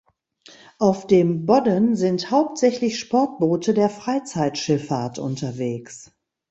[0.79, 6.11] Auf dem Bodden sind hauptsächlich Sportboote der Freizeitschifffahrt unterwegs.